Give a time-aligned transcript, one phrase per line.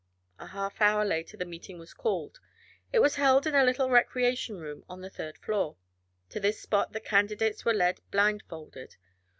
[0.39, 2.39] A half hour later the meeting was called.
[2.91, 5.77] It was held in a little recreation room on the third floor.
[6.29, 8.95] To this spot the candidates were led blindfolded.